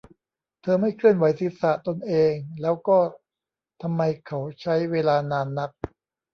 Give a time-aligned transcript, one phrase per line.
[0.61, 2.97] เธอไม่เคลื่อนไหวศีรษะตนเอง แล้วก็
[3.81, 5.71] ทำไมเขาใช้เวลานานนัก